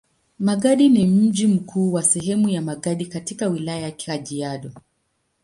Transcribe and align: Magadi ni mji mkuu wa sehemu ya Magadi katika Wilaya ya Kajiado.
Magadi 0.39 0.89
ni 0.89 1.07
mji 1.07 1.47
mkuu 1.47 1.93
wa 1.93 2.03
sehemu 2.03 2.49
ya 2.49 2.61
Magadi 2.61 3.05
katika 3.05 3.47
Wilaya 3.47 3.79
ya 3.79 3.91
Kajiado. 3.91 4.71